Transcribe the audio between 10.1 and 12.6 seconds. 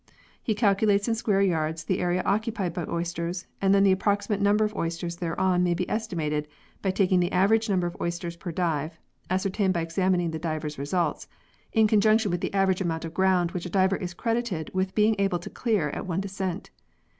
the divers' results), in conjunction with the